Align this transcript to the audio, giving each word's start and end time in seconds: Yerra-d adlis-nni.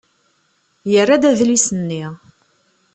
Yerra-d 0.91 1.23
adlis-nni. 1.29 2.05